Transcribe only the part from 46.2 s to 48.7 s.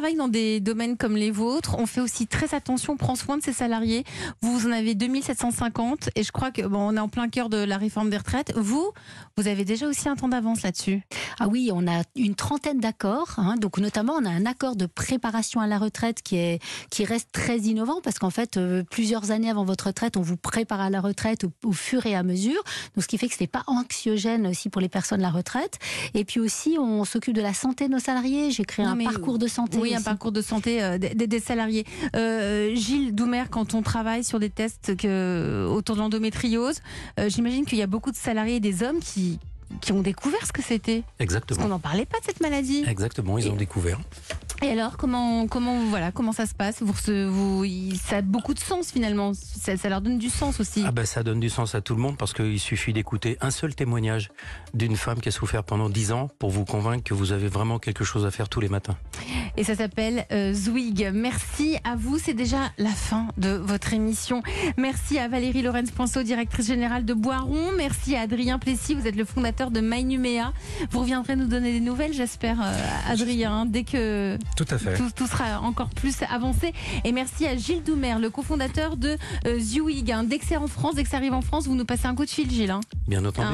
ça se passe? Vous, vous, Ça a beaucoup de